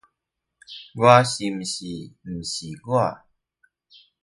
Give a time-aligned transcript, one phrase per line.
[0.03, 0.07] 我是不
[1.63, 1.71] 是
[2.23, 2.53] 不是
[2.87, 2.89] 我？